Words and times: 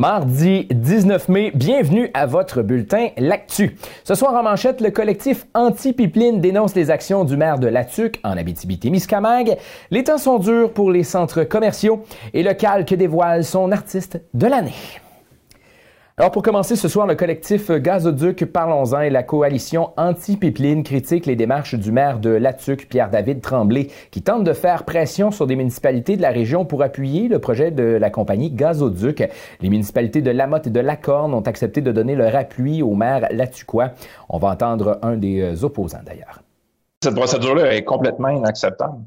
Mardi 0.00 0.66
19 0.70 1.28
mai, 1.28 1.52
bienvenue 1.54 2.08
à 2.14 2.24
votre 2.24 2.62
bulletin 2.62 3.08
L'Actu. 3.18 3.76
Ce 4.02 4.14
soir 4.14 4.32
en 4.34 4.42
manchette, 4.42 4.80
le 4.80 4.90
collectif 4.90 5.44
Anti-Pipeline 5.52 6.40
dénonce 6.40 6.74
les 6.74 6.90
actions 6.90 7.26
du 7.26 7.36
maire 7.36 7.58
de 7.58 7.66
Latuc 7.66 8.18
en 8.24 8.38
Abitibi-Témiscamingue. 8.38 9.58
Les 9.90 10.04
temps 10.04 10.16
sont 10.16 10.38
durs 10.38 10.72
pour 10.72 10.90
les 10.90 11.04
centres 11.04 11.44
commerciaux 11.44 12.02
et 12.32 12.42
le 12.42 12.54
calque 12.54 12.94
dévoile 12.94 13.44
son 13.44 13.72
artiste 13.72 14.22
de 14.32 14.46
l'année. 14.46 14.72
Alors 16.20 16.32
pour 16.32 16.42
commencer 16.42 16.76
ce 16.76 16.86
soir, 16.86 17.06
le 17.06 17.14
collectif 17.14 17.70
Gazoduc 17.70 18.44
Parlons-en 18.44 19.00
et 19.00 19.08
la 19.08 19.22
coalition 19.22 19.94
anti-pipeline 19.96 20.82
critiquent 20.82 21.24
les 21.24 21.34
démarches 21.34 21.74
du 21.74 21.92
maire 21.92 22.18
de 22.18 22.28
Latuc, 22.28 22.90
Pierre-David 22.90 23.40
Tremblay, 23.40 23.86
qui 24.10 24.20
tente 24.20 24.44
de 24.44 24.52
faire 24.52 24.84
pression 24.84 25.30
sur 25.30 25.46
des 25.46 25.56
municipalités 25.56 26.18
de 26.18 26.20
la 26.20 26.28
région 26.28 26.66
pour 26.66 26.82
appuyer 26.82 27.28
le 27.28 27.38
projet 27.38 27.70
de 27.70 27.84
la 27.84 28.10
compagnie 28.10 28.50
Gazoduc. 28.50 29.26
Les 29.62 29.70
municipalités 29.70 30.20
de 30.20 30.30
Lamotte 30.30 30.66
et 30.66 30.70
de 30.70 30.80
Lacorne 30.80 31.32
ont 31.32 31.40
accepté 31.40 31.80
de 31.80 31.90
donner 31.90 32.14
leur 32.16 32.36
appui 32.36 32.82
au 32.82 32.94
maire 32.94 33.26
latucois. 33.30 33.92
On 34.28 34.36
va 34.36 34.48
entendre 34.48 34.98
un 35.00 35.16
des 35.16 35.64
opposants 35.64 36.02
d'ailleurs. 36.04 36.42
Cette 37.02 37.14
procédure-là 37.14 37.74
est 37.74 37.84
complètement 37.84 38.28
inacceptable. 38.28 38.98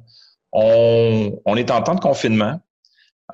On, 0.51 1.55
est 1.57 1.69
en 1.69 1.83
temps 1.83 1.93
de 1.93 1.99
confinement. 1.99 2.59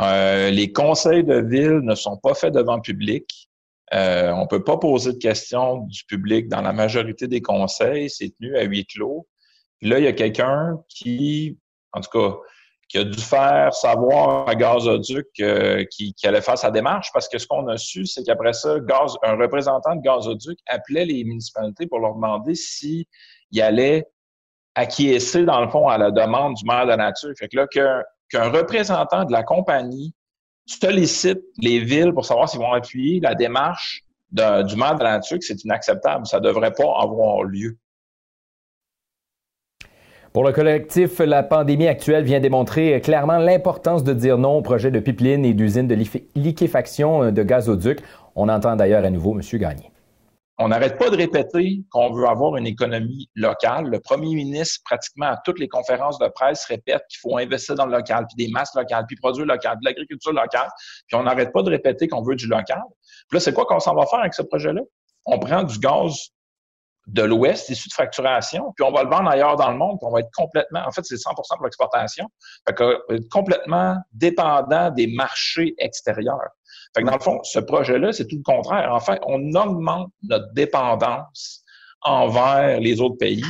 Euh, 0.02 0.50
les 0.50 0.74
conseils 0.74 1.24
de 1.24 1.40
ville 1.40 1.80
ne 1.82 1.96
sont 1.96 2.18
pas 2.18 2.34
faits 2.34 2.54
devant 2.54 2.76
le 2.76 2.82
public. 2.82 3.49
Euh, 3.94 4.32
on 4.32 4.42
ne 4.42 4.48
peut 4.48 4.64
pas 4.64 4.78
poser 4.78 5.14
de 5.14 5.18
questions 5.18 5.80
du 5.88 6.04
public 6.06 6.48
dans 6.48 6.62
la 6.62 6.74
majorité 6.74 7.28
des 7.28 7.42
conseils. 7.42 8.10
C'est 8.10 8.36
tenu 8.38 8.56
à 8.56 8.64
huis 8.64 8.86
clos. 8.86 9.28
Puis 9.80 9.90
là, 9.90 10.00
il 10.00 10.06
y 10.06 10.08
a 10.08 10.14
quelqu'un 10.14 10.78
qui, 10.88 11.58
en 11.94 12.02
tout 12.02 12.10
cas, 12.12 12.36
qui 12.90 12.98
a 12.98 13.04
dû 13.04 13.20
faire 13.20 13.74
savoir 13.74 14.50
à 14.50 14.56
Gazoduc 14.56 15.28
euh, 15.40 15.86
qui, 15.92 16.14
allait 16.24 16.42
faire 16.42 16.58
sa 16.58 16.72
démarche 16.72 17.10
parce 17.14 17.30
que 17.30 17.38
ce 17.38 17.46
qu'on 17.46 17.68
a 17.68 17.78
su, 17.78 18.06
c'est 18.06 18.24
qu'après 18.24 18.54
ça, 18.54 18.80
Gaz, 18.80 19.16
un 19.24 19.36
représentant 19.36 19.96
de 19.96 20.02
Gazoduc 20.02 20.58
appelait 20.68 21.06
les 21.06 21.24
municipalités 21.24 21.86
pour 21.86 22.00
leur 22.00 22.16
demander 22.16 22.56
s'il 22.56 23.06
allait 23.60 24.06
acquiescer, 24.74 25.44
dans 25.44 25.62
le 25.62 25.70
fond, 25.70 25.88
à 25.88 25.98
la 25.98 26.10
demande 26.10 26.56
du 26.56 26.66
maire 26.66 26.86
de 26.86 26.90
la 26.90 26.98
nature. 26.98 27.32
Fait 27.38 27.48
que 27.48 27.58
là, 27.58 27.68
qu'un 27.68 28.50
représentant 28.50 29.24
de 29.26 29.32
la 29.32 29.44
compagnie 29.44 30.14
sollicites 30.70 31.44
les 31.58 31.80
villes 31.80 32.14
pour 32.14 32.26
savoir 32.26 32.50
s'ils 32.50 32.60
vont 32.60 32.72
appuyer 32.72 33.20
la 33.20 33.36
démarche 33.36 34.04
du 34.32 34.76
maire 34.76 34.96
de 34.96 35.04
la 35.04 35.18
nature, 35.18 35.40
c'est 35.42 35.64
inacceptable. 35.64 36.28
Ça 36.28 36.40
ne 36.40 36.46
devrait 36.46 36.72
pas 36.72 36.94
avoir 37.02 37.44
lieu. 37.44 37.78
Pour 40.32 40.44
le 40.44 40.52
collectif, 40.52 41.18
la 41.20 41.42
pandémie 41.42 41.88
actuelle 41.88 42.24
vient 42.24 42.40
démontrer 42.40 43.02
clairement 43.02 43.40
l'importance 43.40 44.04
de 44.04 44.14
dire 44.14 44.38
non 44.38 44.58
au 44.58 44.62
projet 44.62 44.92
de 44.92 45.00
pipeline 45.00 45.44
et 45.44 45.56
d'usine 45.56 45.88
de 45.88 45.98
liquéfaction 46.36 47.32
de 47.32 47.44
gazoduc. 47.44 48.00
On 48.36 48.48
entend 48.48 48.76
d'ailleurs 48.76 49.04
à 49.04 49.10
nouveau 49.10 49.34
M. 49.34 49.42
Gagné 49.60 49.92
on 50.62 50.68
n'arrête 50.68 50.98
pas 50.98 51.10
de 51.10 51.16
répéter 51.16 51.82
qu'on 51.90 52.12
veut 52.12 52.28
avoir 52.28 52.58
une 52.58 52.68
économie 52.68 53.30
locale. 53.34 53.86
Le 53.86 54.00
premier 54.02 54.36
ministre, 54.36 54.82
pratiquement 54.84 55.28
à 55.28 55.38
toutes 55.46 55.58
les 55.58 55.70
conférences 55.70 56.20
de 56.20 56.28
presse, 56.28 56.66
répète 56.66 57.02
qu'il 57.10 57.20
faut 57.22 57.38
investir 57.38 57.76
dans 57.76 57.86
le 57.86 57.94
local, 57.94 58.26
puis 58.28 58.46
des 58.46 58.52
masses 58.52 58.76
locales, 58.76 59.06
puis 59.08 59.16
produire 59.16 59.46
local, 59.46 59.78
de 59.80 59.86
l'agriculture 59.86 60.34
locale. 60.34 60.68
Puis 61.08 61.16
on 61.16 61.24
n'arrête 61.24 61.54
pas 61.54 61.64
de 61.64 61.70
répéter 61.70 62.10
qu'on 62.10 62.24
veut 62.24 62.36
du 62.36 62.48
local. 62.48 62.84
Puis 63.30 63.38
là, 63.38 63.40
c'est 63.40 63.54
quoi 63.54 63.66
qu'on 63.66 63.80
s'en 63.80 63.96
va 63.96 64.06
faire 64.06 64.20
avec 64.20 64.34
ce 64.34 64.42
projet-là? 64.42 64.82
On 65.26 65.40
prend 65.40 65.64
du 65.64 65.80
gaz 65.80 66.30
de 67.08 67.24
l'Ouest 67.24 67.70
issu 67.70 67.88
de 67.88 67.94
fracturation, 67.94 68.74
puis 68.76 68.86
on 68.86 68.92
va 68.92 69.04
le 69.04 69.10
vendre 69.10 69.30
ailleurs 69.30 69.56
dans 69.56 69.72
le 69.72 69.78
monde, 69.78 69.98
puis 70.00 70.08
on 70.08 70.12
va 70.12 70.20
être 70.20 70.30
complètement, 70.36 70.82
en 70.86 70.92
fait, 70.92 71.04
c'est 71.06 71.16
100% 71.16 71.34
pour 71.56 71.64
l'exportation, 71.64 72.28
que, 72.76 73.02
être 73.14 73.30
complètement 73.30 73.96
dépendant 74.12 74.92
des 74.92 75.08
marchés 75.08 75.74
extérieurs. 75.80 76.50
Dans 76.96 77.14
le 77.14 77.20
fond, 77.20 77.40
ce 77.44 77.60
projet-là, 77.60 78.12
c'est 78.12 78.28
tout 78.28 78.38
le 78.38 78.44
contraire. 78.44 78.94
En 78.94 79.00
fait, 79.00 79.20
on 79.28 79.54
augmente 79.54 80.12
notre 80.24 80.52
dépendance 80.54 81.64
envers 82.02 82.80
les 82.80 83.00
autres 83.02 83.18
pays 83.18 83.44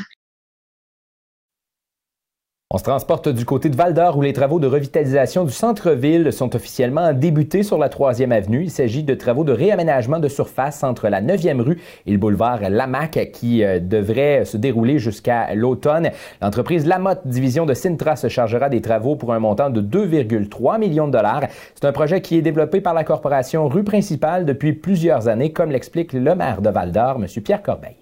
on 2.72 2.78
se 2.78 2.84
transporte 2.84 3.28
du 3.30 3.46
côté 3.46 3.68
de 3.69 3.75
Val 3.75 3.96
d'Or 3.96 4.16
où 4.16 4.22
les 4.22 4.31
travaux 4.31 4.59
de 4.59 4.68
revitalisation 4.68 5.44
du 5.44 5.52
centre-ville 5.52 6.31
sont 6.31 6.56
officiellement 6.56 7.13
débutés 7.13 7.63
sur 7.63 7.80
la 7.80 7.90
3e 7.90 8.30
avenue. 8.30 8.62
Il 8.62 8.69
s'agit 8.69 9.02
de 9.02 9.16
travaux 9.16 9.44
de 9.44 9.52
réaménagement 9.52 10.19
de 10.19 10.28
surface 10.28 10.84
entre 10.84 11.07
la 11.09 11.19
9e 11.19 11.62
rue 11.62 11.81
et 12.06 12.12
le 12.12 12.19
boulevard 12.19 12.69
Lamac 12.69 13.31
qui 13.34 13.63
euh, 13.63 13.80
devraient 13.80 14.46
se 14.46 14.56
dérouler 14.56 15.00
jusqu'à 15.00 15.56
l'automne. 15.56 16.12
L'entreprise 16.44 16.85
Lamotte, 16.85 17.25
division 17.25 17.66
de 17.66 17.74
Sintra, 17.74 18.16
se 18.16 18.28
chargera 18.28 18.69
des 18.69 18.81
travaux 18.81 19.16
pour 19.16 19.34
un 19.34 19.40
montant 19.40 19.72
de 19.72 19.81
2,3 19.81 20.78
millions 20.78 21.07
de 21.07 21.13
dollars. 21.13 21.47
C'est 21.74 21.88
un 21.88 21.91
projet 21.91 22.22
qui 22.22 22.38
est 22.38 22.44
développé 22.44 22.81
par 22.81 22.94
la 22.94 23.03
corporation 23.03 23.68
Rue 23.68 23.84
Principale 23.84 24.46
depuis 24.46 24.74
plusieurs 24.74 25.28
années, 25.28 25.53
comme 25.53 25.72
l'explique 25.72 26.13
le 26.13 26.36
maire 26.36 26.62
de 26.62 26.69
Val 26.69 26.91
d'Or, 26.91 27.16
M. 27.16 27.25
Pierre 27.41 27.63
Corbeil 27.63 27.99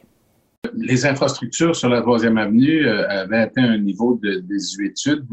les 0.75 1.05
infrastructures 1.05 1.75
sur 1.75 1.89
la 1.89 2.01
troisième 2.01 2.38
avenue 2.38 2.88
euh, 2.88 3.07
avaient 3.09 3.39
atteint 3.39 3.63
un 3.63 3.78
niveau 3.78 4.19
de 4.22 4.39
désuétude. 4.39 5.25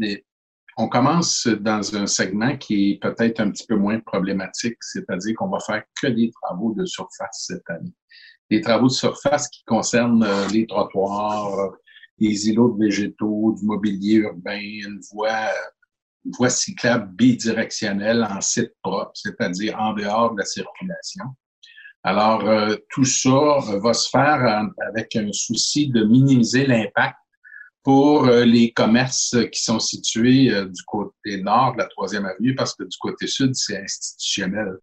On 0.77 0.89
commence 0.89 1.47
dans 1.47 1.95
un 1.95 2.05
segment 2.05 2.57
qui 2.57 2.91
est 2.91 3.01
peut-être 3.01 3.39
un 3.39 3.49
petit 3.49 3.65
peu 3.65 3.75
moins 3.75 3.99
problématique, 3.99 4.77
c'est-à-dire 4.81 5.35
qu'on 5.37 5.49
va 5.49 5.59
faire 5.59 5.83
que 6.01 6.07
des 6.07 6.31
travaux 6.41 6.73
de 6.73 6.85
surface 6.85 7.45
cette 7.47 7.69
année. 7.69 7.93
Des 8.51 8.61
travaux 8.61 8.87
de 8.87 8.91
surface 8.91 9.47
qui 9.49 9.63
concernent 9.65 10.23
euh, 10.23 10.47
les 10.49 10.67
trottoirs, 10.67 11.71
les 12.19 12.49
îlots 12.49 12.73
de 12.77 12.85
végétaux, 12.85 13.55
du 13.57 13.65
mobilier 13.65 14.15
urbain, 14.15 14.59
une 14.59 14.99
voie, 15.11 15.49
une 16.25 16.31
voie 16.31 16.49
cyclable 16.49 17.11
bidirectionnelle 17.15 18.27
en 18.29 18.41
site 18.41 18.73
propre, 18.81 19.11
c'est-à-dire 19.13 19.77
en 19.79 19.93
dehors 19.93 20.33
de 20.33 20.39
la 20.39 20.45
circulation. 20.45 21.25
Alors, 22.07 22.47
euh, 22.47 22.75
tout 22.91 23.03
ça 23.03 23.29
euh, 23.29 23.79
va 23.79 23.95
se 23.95 24.07
faire 24.11 24.69
avec 24.87 25.15
un 25.15 25.31
souci 25.33 25.89
de 25.89 26.03
minimiser 26.03 26.67
l'impact 26.67 27.17
pour 27.81 28.27
euh, 28.27 28.45
les 28.45 28.71
commerces 28.73 29.35
qui 29.51 29.59
sont 29.59 29.79
situés 29.79 30.51
du 30.67 30.83
côté 30.85 31.41
nord 31.41 31.73
de 31.73 31.79
la 31.79 31.87
troisième 31.87 32.27
avenue, 32.27 32.53
parce 32.53 32.75
que 32.75 32.83
du 32.83 32.95
côté 32.99 33.25
sud, 33.25 33.55
c'est 33.55 33.81
institutionnel. 33.81 34.77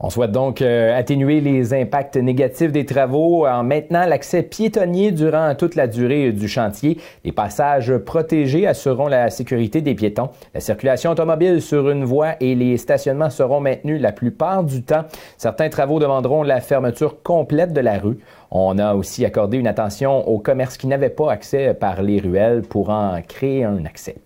On 0.00 0.10
souhaite 0.10 0.32
donc 0.32 0.60
euh, 0.60 0.98
atténuer 0.98 1.40
les 1.40 1.72
impacts 1.72 2.16
négatifs 2.16 2.72
des 2.72 2.84
travaux 2.84 3.46
en 3.46 3.62
maintenant 3.62 4.04
l'accès 4.06 4.42
piétonnier 4.42 5.12
durant 5.12 5.54
toute 5.54 5.76
la 5.76 5.86
durée 5.86 6.32
du 6.32 6.48
chantier. 6.48 6.98
Les 7.24 7.30
passages 7.30 7.96
protégés 7.98 8.66
assureront 8.66 9.06
la 9.06 9.30
sécurité 9.30 9.82
des 9.82 9.94
piétons. 9.94 10.30
La 10.52 10.58
circulation 10.58 11.12
automobile 11.12 11.62
sur 11.62 11.88
une 11.90 12.04
voie 12.04 12.34
et 12.40 12.56
les 12.56 12.76
stationnements 12.76 13.30
seront 13.30 13.60
maintenus 13.60 14.00
la 14.00 14.10
plupart 14.10 14.64
du 14.64 14.82
temps. 14.82 15.04
Certains 15.38 15.68
travaux 15.68 16.00
demanderont 16.00 16.42
la 16.42 16.60
fermeture 16.60 17.22
complète 17.22 17.72
de 17.72 17.80
la 17.80 17.98
rue. 17.98 18.18
On 18.50 18.78
a 18.78 18.94
aussi 18.94 19.24
accordé 19.24 19.58
une 19.58 19.68
attention 19.68 20.28
aux 20.28 20.40
commerces 20.40 20.76
qui 20.76 20.88
n'avaient 20.88 21.08
pas 21.08 21.30
accès 21.30 21.72
par 21.72 22.02
les 22.02 22.18
ruelles 22.18 22.62
pour 22.62 22.90
en 22.90 23.20
créer 23.22 23.62
un 23.62 23.84
accès. 23.84 24.16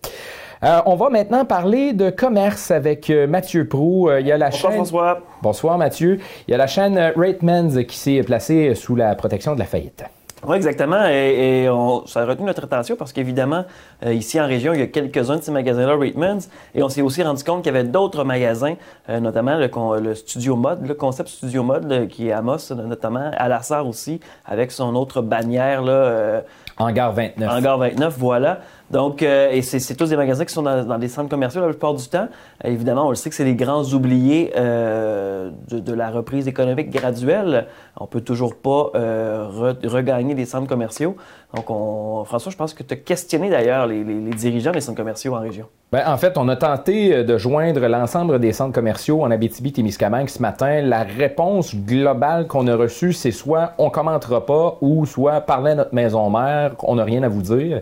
Euh, 0.65 0.81
on 0.87 0.97
va 0.97 1.09
maintenant 1.09 1.45
parler 1.45 1.93
de 1.93 2.11
commerce 2.11 2.71
avec 2.71 3.11
euh, 3.11 3.27
Mathieu 3.29 3.69
Prou. 3.69 4.09
Euh, 4.09 4.21
il 4.21 4.27
y 4.27 4.33
a 4.33 4.39
la 4.39 4.51
Bonsoir, 4.51 4.73
chaîne... 4.73 4.81
François. 4.81 5.21
Bonsoir 5.41 5.79
Mathieu. 5.79 6.19
Il 6.47 6.51
y 6.51 6.55
a 6.55 6.57
la 6.57 6.67
chaîne 6.67 6.99
Ratemans 7.17 7.85
qui 7.87 7.97
s'est 7.97 8.23
placée 8.25 8.75
sous 8.75 8.97
la 8.97 9.15
protection 9.15 9.55
de 9.55 9.61
la 9.61 9.67
faillite. 9.67 10.05
Oui, 10.47 10.57
exactement. 10.57 11.05
Et, 11.09 11.69
ça 12.07 12.23
a 12.23 12.25
retenu 12.25 12.47
notre 12.47 12.65
attention 12.65 12.95
parce 12.95 13.13
qu'évidemment, 13.13 13.65
ici 14.07 14.41
en 14.41 14.47
région, 14.47 14.73
il 14.73 14.79
y 14.79 14.83
a 14.85 14.87
quelques-uns 14.87 15.37
de 15.37 15.43
ces 15.43 15.51
magasins-là, 15.51 15.97
Ratemans, 15.97 16.39
et 16.77 16.83
on 16.85 16.89
s'est 16.89 17.03
aussi 17.03 17.25
rendu 17.25 17.43
compte 17.43 17.65
qu'il 17.65 17.75
y 17.75 17.77
avait 17.77 17.89
d'autres 17.89 18.23
magasins, 18.23 18.77
notamment 19.09 19.57
le, 19.57 20.15
Studio 20.15 20.55
Mode, 20.55 20.87
le 20.87 20.95
concept 20.95 21.29
Studio 21.29 21.65
Mode, 21.65 22.07
qui 22.07 22.29
est 22.29 22.33
à 22.33 22.39
Amos, 22.39 22.73
notamment, 22.73 23.33
à 23.37 23.49
la 23.49 23.61
aussi, 23.83 24.21
avec 24.47 24.71
son 24.71 24.95
autre 24.95 25.23
bannière. 25.23 25.83
Là, 25.83 26.45
Hangar 26.79 27.13
29. 27.13 27.51
Hangar 27.51 27.79
29, 27.79 28.15
voilà. 28.17 28.61
Donc, 28.91 29.23
euh, 29.23 29.51
et 29.51 29.61
c'est 29.61 29.95
tous 29.95 30.09
des 30.09 30.17
magasins 30.17 30.45
qui 30.45 30.55
sont 30.55 30.63
dans, 30.63 30.99
des 30.99 31.09
centres 31.09 31.29
commerciaux 31.29 31.61
la 31.61 31.69
plupart 31.69 31.95
du 31.95 32.09
temps. 32.09 32.29
évidemment, 32.65 33.07
on 33.07 33.11
le 33.11 33.17
sait 33.17 33.29
que 33.29 33.37
c'est 33.37 33.45
les 33.45 33.55
grands 33.55 33.85
oubliés 33.85 34.53
euh, 34.57 35.51
de, 35.71 35.93
la 35.93 36.11
reprise 36.11 36.49
économique 36.49 36.91
graduelle. 36.91 37.67
On 38.01 38.07
peut 38.07 38.23
toujours 38.23 38.57
pas 38.57 38.91
euh, 38.95 39.47
regagner 39.85 40.35
des 40.35 40.47
centres 40.47 40.69
commerciaux. 40.69 41.17
Donc, 41.55 41.71
on, 41.71 42.25
François, 42.25 42.51
je 42.53 42.57
pense 42.57 42.73
que 42.73 42.83
tu 42.83 42.95
as 42.95 42.97
questionné 42.97 43.51
d'ailleurs 43.51 43.87
les, 43.87 44.05
dirigeants 44.05 44.73
des 44.73 44.81
centres 44.81 44.97
commerciaux 44.97 45.35
en 45.35 45.41
région. 45.41 45.67
Bien, 45.91 46.11
en 46.13 46.19
fait, 46.19 46.37
on 46.37 46.49
a 46.49 46.57
tenté 46.57 47.25
de 47.25 47.39
joindre 47.39 47.87
l'ensemble 47.89 48.39
des 48.39 48.53
centres 48.53 48.75
commerciaux 48.75 49.23
en 49.23 49.31
Abitibi-Témiscamingue 49.31 50.29
ce 50.29 50.43
matin. 50.43 50.83
La 50.83 51.03
réponse 51.03 51.75
globale 51.75 52.47
qu'on 52.47 52.67
a 52.67 52.77
reçue, 52.77 53.15
c'est 53.15 53.31
soit 53.31 53.73
on 53.79 53.89
commentera 53.89 54.45
pas 54.45 54.77
ou 54.83 55.07
soit 55.07 55.41
parler 55.41 55.73
à 55.73 55.75
notre 55.77 55.95
maison 55.95 56.29
mère, 56.29 56.73
on 56.83 56.97
n'a 56.97 57.05
rien 57.05 57.23
à 57.23 57.29
vous 57.29 57.43
dire. 57.43 57.81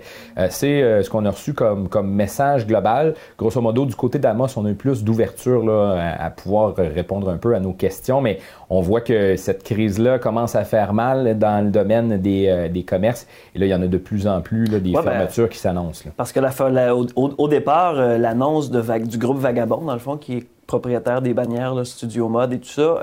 c'est 0.50 0.95
euh, 0.96 1.02
ce 1.02 1.10
qu'on 1.10 1.25
a 1.25 1.31
reçu 1.31 1.54
comme, 1.54 1.88
comme 1.88 2.10
message 2.10 2.66
global. 2.66 3.14
Grosso 3.38 3.60
modo, 3.60 3.87
du 3.87 3.94
côté 3.94 4.19
d'Amos, 4.19 4.48
on 4.56 4.66
a 4.66 4.70
eu 4.70 4.75
plus 4.75 5.04
d'ouverture 5.04 5.70
à, 5.70 6.31
pouvoir 6.31 6.75
répondre 6.76 7.28
un 7.28 7.37
peu 7.37 7.54
à 7.54 7.60
nos 7.60 7.72
questions, 7.72 8.20
mais 8.20 8.38
on 8.70 8.81
voit 8.81 9.00
que 9.00 9.37
cette 9.37 9.62
crise-là 9.62 10.19
commence 10.19 10.54
à 10.56 10.64
faire 10.64 10.93
mal 10.93 11.38
dans 11.38 11.64
le 11.64 11.70
domaine 11.70 12.19
des, 12.19 12.46
euh, 12.48 12.69
des, 12.69 12.82
commerces. 12.82 13.26
Et 13.54 13.58
là, 13.58 13.66
il 13.66 13.69
y 13.69 13.75
en 13.75 13.82
a 13.82 13.87
de 13.87 13.98
plus 13.98 14.26
en 14.26 14.40
plus 14.40 14.69
des 14.69 14.93
ben, 14.93 15.02
fermetures 15.02 15.48
qui 15.48 15.58
s'annoncent. 15.58 16.04
Parce 16.16 16.32
que 16.32 16.40
la, 16.40 16.96
au, 16.96 17.06
au, 17.14 17.49
départ, 17.49 17.99
euh, 17.99 18.19
l'annonce 18.19 18.70
du 18.70 19.19
groupe 19.19 19.38
Vagabond, 19.38 19.82
dans 19.82 19.92
le 19.92 19.99
fond, 19.99 20.16
qui 20.16 20.38
est 20.38 20.46
propriétaire 20.66 21.22
des 21.22 21.34
bannières, 21.34 21.74
Studio 21.86 22.28
Mode 22.28 22.52
et 22.52 22.58
tout 22.58 22.68
ça, 22.68 23.00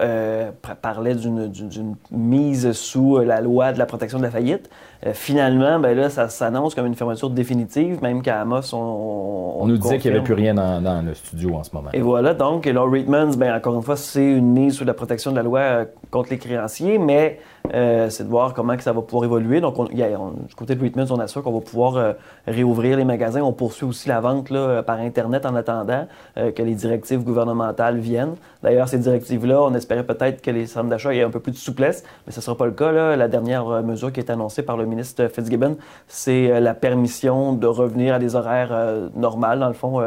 parlait 0.81 1.15
d'une 1.15 1.95
mise 2.11 2.71
sous 2.73 3.19
la 3.19 3.41
loi 3.41 3.71
de 3.71 3.79
la 3.79 3.85
protection 3.85 4.17
de 4.17 4.23
la 4.23 4.31
faillite. 4.31 4.69
finalement, 5.13 5.79
ben 5.79 5.97
là, 5.97 6.09
ça 6.09 6.29
s'annonce 6.29 6.75
comme 6.75 6.85
une 6.85 6.95
fermeture 6.95 7.29
définitive, 7.29 8.01
même 8.01 8.21
qu'à 8.21 8.41
Amos, 8.41 8.73
on. 8.73 9.33
On, 9.59 9.67
nous 9.67 9.77
disait 9.77 9.97
qu'il 9.97 10.11
n'y 10.11 10.17
avait 10.17 10.25
plus 10.25 10.33
rien 10.33 10.53
dans, 10.53 11.05
le 11.05 11.13
studio 11.13 11.55
en 11.55 11.63
ce 11.63 11.69
moment. 11.73 11.89
Et 11.93 12.01
voilà, 12.01 12.33
donc, 12.33 12.67
et 12.67 12.71
Reitmans, 12.71 13.37
ben, 13.37 13.55
encore 13.55 13.75
une 13.75 13.81
fois, 13.81 13.95
c'est 13.95 14.25
une 14.25 14.51
mise 14.51 14.75
sous 14.75 14.85
la 14.85 14.93
protection 14.93 15.31
de 15.31 15.37
la 15.37 15.43
loi 15.43 15.85
contre 16.11 16.31
les 16.31 16.37
créanciers, 16.37 16.97
mais 16.97 17.39
euh, 17.73 18.09
c'est 18.09 18.25
de 18.25 18.29
voir 18.29 18.53
comment 18.53 18.75
que 18.75 18.83
ça 18.83 18.91
va 18.91 19.01
pouvoir 19.01 19.23
évoluer. 19.23 19.61
Donc, 19.61 19.79
on, 19.79 19.85
a, 19.85 19.87
du 19.87 20.55
côté 20.55 20.75
de 20.75 20.81
Reitmans, 20.81 21.05
on 21.11 21.19
assure 21.19 21.43
qu'on 21.43 21.53
va 21.53 21.61
pouvoir 21.61 21.95
euh, 21.95 22.13
réouvrir 22.45 22.97
les 22.97 23.05
magasins. 23.05 23.41
On 23.41 23.53
poursuit 23.53 23.85
aussi 23.85 24.09
la 24.09 24.19
vente 24.19 24.49
là, 24.49 24.83
par 24.83 24.99
Internet 24.99 25.45
en 25.45 25.55
attendant 25.55 26.07
euh, 26.37 26.51
que 26.51 26.61
les 26.61 26.75
directives 26.75 27.23
gouvernementales 27.23 27.99
viennent. 27.99 28.35
D'ailleurs, 28.63 28.89
ces 28.89 28.99
directives-là, 28.99 29.61
on 29.61 29.73
espérait 29.75 30.03
peut-être 30.03 30.41
que 30.41 30.51
les 30.51 30.65
centres 30.65 30.89
d'achat 30.89 31.15
aient 31.15 31.23
un 31.23 31.29
peu 31.29 31.39
plus 31.39 31.53
de 31.53 31.57
souplesse, 31.57 32.03
mais 32.27 32.33
ce 32.33 32.39
ne 32.39 32.43
sera 32.43 32.57
pas 32.57 32.65
le 32.65 32.73
cas. 32.73 32.91
Là. 32.91 33.15
La 33.15 33.29
dernière 33.29 33.65
mesure 33.81 34.11
qui 34.11 34.19
est 34.19 34.29
annoncée 34.29 34.63
par 34.63 34.75
le 34.75 34.85
ministre 34.85 35.27
Fitzgibbon, 35.27 35.77
c'est 36.07 36.59
la 36.59 36.73
permission 36.73 37.53
de 37.53 37.67
revenir 37.67 38.15
à 38.15 38.19
des 38.19 38.35
horaires 38.35 38.73
normaux, 39.15 39.55
dans 39.57 39.67
le 39.67 39.73
fond, 39.73 40.01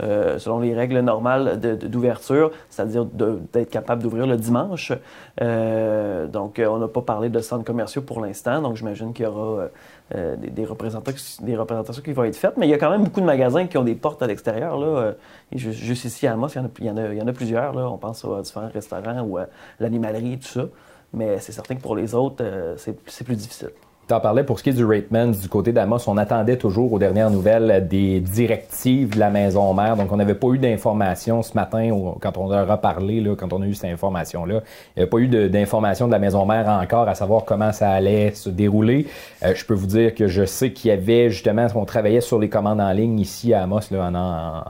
selon 0.00 0.60
les 0.60 0.74
règles 0.74 0.98
normales 1.00 1.58
d'ouverture, 1.58 2.50
c'est-à-dire 2.68 3.06
d'être 3.06 3.70
capable 3.70 4.02
d'ouvrir 4.02 4.26
le 4.26 4.36
dimanche. 4.36 4.92
donc, 5.40 6.60
on 6.60 6.78
n'a 6.78 6.88
pas 6.88 7.01
parler 7.02 7.28
de 7.28 7.40
centres 7.40 7.64
commerciaux 7.64 8.02
pour 8.02 8.20
l'instant, 8.20 8.60
donc 8.62 8.76
j'imagine 8.76 9.12
qu'il 9.12 9.24
y 9.24 9.28
aura 9.28 9.62
euh, 9.62 9.68
euh, 10.14 10.36
des, 10.36 10.64
représentations, 10.64 11.44
des 11.44 11.56
représentations 11.56 12.02
qui 12.02 12.12
vont 12.12 12.24
être 12.24 12.36
faites. 12.36 12.56
Mais 12.56 12.66
il 12.66 12.70
y 12.70 12.74
a 12.74 12.78
quand 12.78 12.90
même 12.90 13.04
beaucoup 13.04 13.20
de 13.20 13.26
magasins 13.26 13.66
qui 13.66 13.78
ont 13.78 13.84
des 13.84 13.94
portes 13.94 14.22
à 14.22 14.26
l'extérieur. 14.26 14.78
Là. 14.78 14.86
Euh, 14.86 15.12
juste 15.52 16.04
ici 16.04 16.26
à 16.26 16.32
Amos, 16.32 16.48
il 16.48 16.56
y 16.56 16.90
en 16.90 16.96
a, 16.96 17.08
il 17.12 17.18
y 17.18 17.22
en 17.22 17.26
a, 17.26 17.32
plusieurs. 17.32 17.76
On 17.76 17.98
pense 17.98 18.24
à 18.24 18.42
différents 18.42 18.70
restaurants 18.72 19.22
ou 19.22 19.38
à 19.38 19.46
l'animalerie 19.80 20.34
et 20.34 20.38
tout 20.38 20.48
ça. 20.48 20.64
Mais 21.12 21.38
c'est 21.40 21.52
certain 21.52 21.74
que 21.74 21.82
pour 21.82 21.94
les 21.94 22.14
autres, 22.14 22.42
c'est 22.76 23.24
plus 23.24 23.36
difficile. 23.36 23.70
Tu 24.08 24.14
en 24.14 24.20
parlais 24.20 24.42
pour 24.42 24.58
ce 24.58 24.64
qui 24.64 24.70
est 24.70 24.72
du 24.72 24.84
Ratemans, 24.84 25.30
du 25.30 25.48
côté 25.48 25.70
d'Amos, 25.70 26.08
on 26.08 26.16
attendait 26.16 26.56
toujours 26.56 26.92
aux 26.92 26.98
dernières 26.98 27.30
nouvelles 27.30 27.86
des 27.86 28.18
directives 28.18 29.14
de 29.14 29.20
la 29.20 29.30
maison 29.30 29.72
mère. 29.74 29.96
Donc, 29.96 30.10
on 30.10 30.16
n'avait 30.16 30.34
pas 30.34 30.48
eu 30.48 30.58
d'informations 30.58 31.42
ce 31.42 31.54
matin 31.54 31.88
quand 32.20 32.36
on 32.36 32.48
leur 32.48 32.68
a 32.68 32.78
parlé, 32.78 33.20
là, 33.20 33.36
quand 33.36 33.52
on 33.52 33.62
a 33.62 33.66
eu 33.66 33.74
cette 33.74 33.92
information-là. 33.92 34.54
Il 34.96 34.98
n'y 34.98 35.02
avait 35.02 35.10
pas 35.10 35.18
eu 35.18 35.28
d'informations 35.48 36.08
de, 36.08 36.12
la 36.12 36.18
maison 36.18 36.44
mère 36.44 36.68
encore 36.68 37.08
à 37.08 37.14
savoir 37.14 37.44
comment 37.44 37.70
ça 37.70 37.90
allait 37.90 38.32
se 38.34 38.48
dérouler. 38.50 39.06
Euh, 39.44 39.54
je 39.54 39.64
peux 39.64 39.74
vous 39.74 39.86
dire 39.86 40.16
que 40.16 40.26
je 40.26 40.44
sais 40.44 40.72
qu'il 40.72 40.88
y 40.88 40.92
avait 40.92 41.30
justement, 41.30 41.68
on 41.76 41.84
travaillait 41.84 42.20
sur 42.20 42.40
les 42.40 42.48
commandes 42.48 42.80
en 42.80 42.90
ligne 42.90 43.20
ici 43.20 43.54
à 43.54 43.62
Amos, 43.62 43.80
là, 43.92 44.10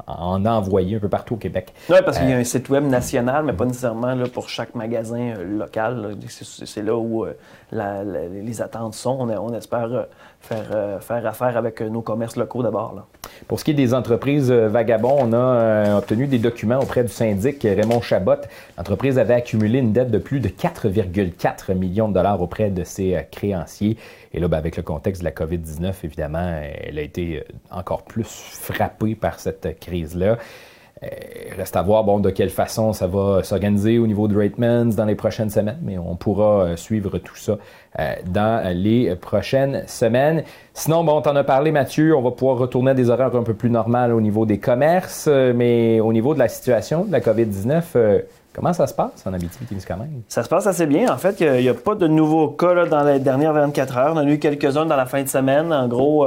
en, 0.06 0.12
en, 0.12 0.44
envoyé 0.44 0.96
un 0.96 1.00
peu 1.00 1.08
partout 1.08 1.34
au 1.34 1.38
Québec. 1.38 1.72
Oui, 1.88 1.96
parce 2.04 2.18
qu'il 2.18 2.28
y 2.28 2.34
a 2.34 2.36
un 2.36 2.44
site 2.44 2.68
web 2.68 2.84
national, 2.84 3.44
mais 3.44 3.54
pas 3.54 3.64
nécessairement 3.64 4.14
là, 4.14 4.26
pour 4.28 4.50
chaque 4.50 4.74
magasin 4.74 5.36
euh, 5.38 5.58
local. 5.58 6.16
C'est 6.28 6.82
là 6.82 6.96
où 6.98 7.24
euh, 7.24 7.32
les 8.44 8.60
attentes 8.60 8.92
sont 8.92 9.21
on, 9.30 9.54
espère 9.54 9.92
euh, 9.92 10.02
faire, 10.40 10.70
euh, 10.74 11.00
faire 11.00 11.26
affaire 11.26 11.56
avec 11.56 11.80
euh, 11.80 11.88
nos 11.88 12.02
commerces 12.02 12.36
locaux 12.36 12.62
d'abord. 12.62 13.06
Pour 13.48 13.58
ce 13.58 13.64
qui 13.64 13.72
est 13.72 13.74
des 13.74 13.94
entreprises 13.94 14.50
vagabonds, 14.50 15.16
on 15.20 15.32
a 15.32 15.96
obtenu 15.96 16.26
des 16.26 16.38
documents 16.38 16.78
auprès 16.78 17.02
du 17.02 17.12
syndic 17.12 17.62
Raymond 17.62 18.00
Chabot. 18.00 18.36
L'entreprise 18.76 19.18
avait 19.18 19.34
accumulé 19.34 19.78
une 19.78 19.92
dette 19.92 20.10
de 20.10 20.18
plus 20.18 20.40
de 20.40 20.48
4,4 20.48 21.74
millions 21.74 22.08
de 22.08 22.14
dollars 22.14 22.40
auprès 22.40 22.70
de 22.70 22.84
ses 22.84 23.26
créanciers. 23.30 23.96
Et 24.32 24.40
là, 24.40 24.48
ben, 24.48 24.58
avec 24.58 24.76
le 24.76 24.82
contexte 24.82 25.22
de 25.22 25.24
la 25.24 25.32
COVID-19, 25.32 25.92
évidemment, 26.04 26.60
elle 26.82 26.98
a 26.98 27.02
été 27.02 27.44
encore 27.70 28.02
plus 28.02 28.28
frappée 28.28 29.14
par 29.14 29.40
cette 29.40 29.78
crise-là. 29.80 30.38
Euh, 31.02 31.08
reste 31.56 31.76
à 31.76 31.82
voir 31.82 32.04
bon, 32.04 32.20
de 32.20 32.30
quelle 32.30 32.50
façon 32.50 32.92
ça 32.92 33.06
va 33.06 33.42
s'organiser 33.42 33.98
au 33.98 34.06
niveau 34.06 34.28
de 34.28 34.36
Ratemans 34.36 34.94
dans 34.94 35.04
les 35.04 35.14
prochaines 35.14 35.50
semaines, 35.50 35.78
mais 35.82 35.98
on 35.98 36.16
pourra 36.16 36.62
euh, 36.62 36.76
suivre 36.76 37.18
tout 37.18 37.36
ça 37.36 37.58
euh, 37.98 38.14
dans 38.26 38.72
les 38.74 39.14
prochaines 39.16 39.84
semaines. 39.86 40.44
Sinon, 40.74 41.04
bon, 41.04 41.20
t'en 41.20 41.34
as 41.36 41.44
parlé, 41.44 41.72
Mathieu, 41.72 42.16
on 42.16 42.22
va 42.22 42.30
pouvoir 42.30 42.56
retourner 42.56 42.92
à 42.92 42.94
des 42.94 43.10
horaires 43.10 43.34
un 43.34 43.42
peu 43.42 43.54
plus 43.54 43.70
normales 43.70 44.12
au 44.12 44.20
niveau 44.20 44.46
des 44.46 44.58
commerces, 44.58 45.28
mais 45.28 46.00
au 46.00 46.12
niveau 46.12 46.34
de 46.34 46.38
la 46.38 46.48
situation 46.48 47.04
de 47.04 47.12
la 47.12 47.20
COVID-19, 47.20 48.22
Comment 48.54 48.72
ça 48.74 48.86
se 48.86 48.92
passe 48.92 49.26
en 49.26 49.32
Abitibi-Témiscamingue? 49.32 50.22
Ça 50.28 50.42
se 50.42 50.48
passe 50.48 50.66
assez 50.66 50.86
bien. 50.86 51.12
En 51.12 51.16
fait, 51.16 51.40
il 51.40 51.62
n'y 51.62 51.68
a, 51.68 51.74
pas 51.74 51.94
de 51.94 52.06
nouveaux 52.06 52.48
cas 52.48 52.84
dans 52.84 53.02
les 53.02 53.18
dernières 53.18 53.54
24 53.54 53.96
heures. 53.96 54.12
On 54.14 54.18
a 54.18 54.24
eu 54.24 54.38
quelques-uns 54.38 54.84
dans 54.84 54.96
la 54.96 55.06
fin 55.06 55.22
de 55.22 55.28
semaine. 55.28 55.72
En 55.72 55.88
gros, 55.88 56.26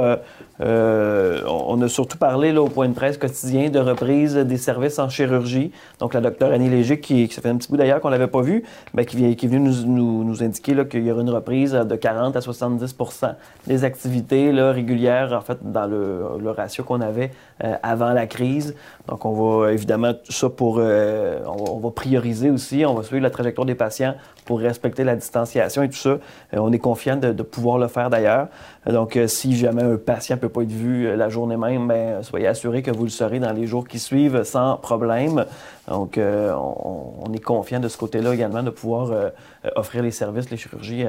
euh, 0.60 1.40
on 1.46 1.80
a 1.82 1.88
surtout 1.88 2.18
parlé 2.18 2.52
là, 2.52 2.62
au 2.62 2.68
point 2.68 2.88
de 2.88 2.94
presse 2.94 3.16
quotidien 3.16 3.70
de 3.70 3.78
reprise 3.78 4.34
des 4.34 4.56
services 4.56 4.98
en 4.98 5.08
chirurgie. 5.08 5.70
Donc, 6.00 6.14
la 6.14 6.20
docteure 6.20 6.50
Annie 6.50 6.68
Léger, 6.68 6.98
qui, 6.98 7.28
ça 7.28 7.42
fait 7.42 7.48
un 7.48 7.56
petit 7.56 7.68
bout 7.68 7.76
d'ailleurs 7.76 8.00
qu'on 8.00 8.08
l'avait 8.08 8.26
pas 8.26 8.40
vu, 8.40 8.64
ben, 8.94 9.04
qui, 9.04 9.36
qui, 9.36 9.46
est 9.46 9.48
venue 9.48 9.70
nous, 9.70 10.24
nous, 10.24 10.42
indiquer 10.42 10.74
qu'il 10.88 11.04
y 11.04 11.12
aura 11.12 11.22
une 11.22 11.30
reprise 11.30 11.72
de 11.72 11.96
40 11.96 12.36
à 12.36 12.40
70% 12.40 13.34
des 13.66 13.84
activités 13.84 14.50
là, 14.50 14.72
régulières, 14.72 15.32
en 15.32 15.42
fait, 15.42 15.58
dans 15.62 15.86
le, 15.86 16.50
ratio 16.50 16.84
qu'on 16.84 17.00
avait 17.00 17.32
euh, 17.62 17.74
avant 17.82 18.12
la 18.12 18.26
crise. 18.26 18.74
Donc, 19.08 19.24
on 19.24 19.60
va 19.60 19.72
évidemment, 19.72 20.14
ça 20.28 20.48
pour... 20.48 20.78
Euh, 20.80 21.40
on, 21.46 21.78
va 21.78 21.90
prioriser 21.90 22.15
aussi, 22.50 22.84
on 22.84 22.94
va 22.94 23.02
suivre 23.02 23.22
la 23.22 23.30
trajectoire 23.30 23.66
des 23.66 23.74
patients 23.74 24.14
pour 24.46 24.60
respecter 24.60 25.04
la 25.04 25.16
distanciation 25.16 25.82
et 25.82 25.90
tout 25.90 25.96
ça. 25.96 26.18
on 26.54 26.72
est 26.72 26.78
confiant 26.78 27.16
de, 27.16 27.32
de 27.32 27.42
pouvoir 27.42 27.76
le 27.78 27.88
faire 27.88 28.08
d'ailleurs. 28.08 28.48
Donc, 28.86 29.18
si 29.26 29.56
jamais 29.56 29.82
un 29.82 29.96
patient 29.96 30.36
peut 30.36 30.48
pas 30.48 30.62
être 30.62 30.72
vu 30.72 31.06
euh, 31.06 31.16
la 31.16 31.28
journée 31.28 31.56
même, 31.56 31.88
ben, 31.88 32.22
soyez 32.22 32.46
assurés 32.46 32.82
que 32.82 32.90
vous 32.90 33.04
le 33.04 33.10
serez 33.10 33.40
dans 33.40 33.52
les 33.52 33.66
jours 33.66 33.86
qui 33.86 33.98
suivent 33.98 34.44
sans 34.44 34.76
problème. 34.76 35.44
Donc, 35.88 36.18
euh, 36.18 36.52
on, 36.52 37.32
est 37.32 37.38
confiant 37.38 37.78
de 37.78 37.88
ce 37.88 37.96
côté-là 37.96 38.34
également 38.34 38.62
de 38.62 38.70
pouvoir 38.70 39.10
euh, 39.12 39.30
offrir 39.76 40.02
les 40.02 40.10
services, 40.10 40.50
les 40.50 40.56
chirurgies 40.56 41.04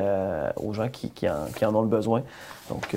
aux 0.56 0.74
gens 0.74 0.88
qui, 0.90 1.12
en, 1.28 1.75
ont 1.75 1.81
le 1.81 1.88
besoin. 1.88 2.22
Donc, 2.69 2.95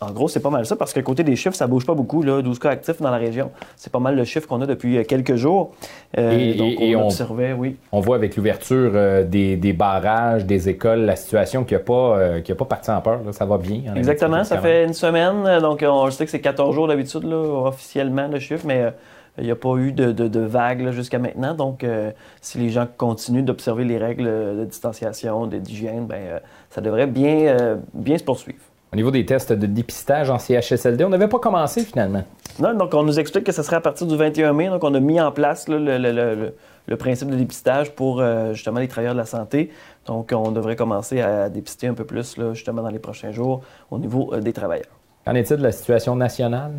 en 0.00 0.10
gros, 0.12 0.28
c'est 0.28 0.40
pas 0.40 0.50
mal 0.50 0.64
ça 0.64 0.76
parce 0.76 0.92
que 0.92 1.00
côté 1.00 1.24
des 1.24 1.36
chiffres, 1.36 1.56
ça 1.56 1.66
bouge 1.66 1.84
pas 1.84 1.94
beaucoup. 1.94 2.22
Là, 2.22 2.40
12 2.40 2.58
cas 2.58 2.70
actifs 2.70 3.02
dans 3.02 3.10
la 3.10 3.16
région, 3.16 3.50
c'est 3.76 3.92
pas 3.92 3.98
mal 3.98 4.16
le 4.16 4.24
chiffre 4.24 4.46
qu'on 4.46 4.60
a 4.62 4.66
depuis 4.66 5.04
quelques 5.04 5.34
jours. 5.34 5.72
et, 6.16 6.54
donc, 6.54 6.74
on, 6.80 7.06
observait, 7.06 7.52
oui. 7.52 7.76
On 7.92 8.00
voit 8.00 8.16
avec 8.16 8.36
l'ouverture 8.36 8.92
des, 9.24 9.72
barrages, 9.78 10.44
des 10.44 10.68
écoles, 10.68 11.00
la 11.00 11.16
situation 11.16 11.64
qui 11.64 11.74
n'a 11.74 11.80
pas, 11.80 12.40
qui 12.40 12.52
a 12.52 12.54
pas 12.54 12.64
parti 12.64 12.90
en 12.90 13.00
peur. 13.00 13.20
Ça 13.32 13.46
va 13.46 13.56
bien. 13.56 13.94
Exactement. 13.94 14.44
Ça 14.44 14.58
fait 14.58 14.84
une 14.84 14.92
semaine. 14.92 15.60
Donc, 15.60 15.84
on 15.86 16.10
sait 16.10 16.24
que 16.24 16.30
c'est 16.30 16.40
14 16.40 16.74
jours 16.74 16.88
d'habitude, 16.88 17.24
officiellement, 17.24 18.28
le 18.28 18.38
chiffre, 18.38 18.66
mais 18.66 18.92
il 19.38 19.44
n'y 19.44 19.50
a 19.50 19.56
pas 19.56 19.76
eu 19.76 19.92
de, 19.92 20.12
de, 20.12 20.40
vague 20.40 20.90
jusqu'à 20.90 21.18
maintenant. 21.18 21.54
Donc, 21.54 21.84
euh, 21.84 22.10
si 22.40 22.58
les 22.58 22.70
gens 22.70 22.86
continuent 22.96 23.44
d'observer 23.44 23.84
les 23.84 23.98
règles 23.98 24.24
de 24.24 24.64
distanciation, 24.64 25.46
d'hygiène, 25.46 26.06
ben, 26.06 26.16
euh, 26.16 26.38
ça 26.70 26.80
devrait 26.80 27.06
bien, 27.06 27.46
euh, 27.46 27.76
bien 27.94 28.18
se 28.18 28.24
poursuivre. 28.24 28.58
Au 28.92 28.96
niveau 28.96 29.10
des 29.10 29.24
tests 29.24 29.52
de 29.52 29.66
dépistage 29.66 30.30
en 30.30 30.38
CHSLD, 30.38 31.04
on 31.04 31.10
n'avait 31.10 31.28
pas 31.28 31.38
commencé 31.38 31.84
finalement. 31.84 32.24
Non, 32.58 32.74
donc 32.74 32.94
on 32.94 33.02
nous 33.02 33.20
explique 33.20 33.44
que 33.44 33.52
ce 33.52 33.62
serait 33.62 33.76
à 33.76 33.80
partir 33.80 34.06
du 34.06 34.16
21 34.16 34.52
mai. 34.54 34.68
Donc, 34.68 34.82
on 34.82 34.94
a 34.94 35.00
mis 35.00 35.20
en 35.20 35.30
place 35.30 35.68
le, 35.68 36.54
principe 36.96 37.28
de 37.28 37.36
dépistage 37.36 37.94
pour 37.94 38.22
justement 38.52 38.80
les 38.80 38.88
travailleurs 38.88 39.14
de 39.14 39.18
la 39.18 39.26
santé. 39.26 39.70
Donc, 40.06 40.32
on 40.34 40.52
devrait 40.52 40.76
commencer 40.76 41.20
à 41.20 41.48
dépister 41.48 41.86
un 41.86 41.94
peu 41.94 42.04
plus 42.04 42.36
justement 42.52 42.82
dans 42.82 42.90
les 42.90 42.98
prochains 42.98 43.32
jours 43.32 43.62
au 43.90 43.98
niveau 43.98 44.34
des 44.36 44.52
travailleurs. 44.52 44.98
Qu'en 45.28 45.34
est-il 45.34 45.58
de 45.58 45.62
la 45.62 45.72
situation 45.72 46.16
nationale? 46.16 46.72